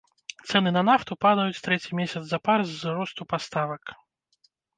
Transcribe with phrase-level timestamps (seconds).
[0.51, 3.83] Цэны на нафту падаюць трэці месяц запар з-за росту паставак.